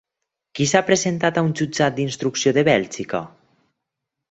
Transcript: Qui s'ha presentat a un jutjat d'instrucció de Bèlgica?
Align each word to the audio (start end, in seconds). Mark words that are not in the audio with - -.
Qui 0.59 0.65
s'ha 0.71 0.81
presentat 0.87 1.37
a 1.37 1.43
un 1.49 1.53
jutjat 1.61 1.97
d'instrucció 2.01 2.55
de 2.59 2.65
Bèlgica? 2.71 3.23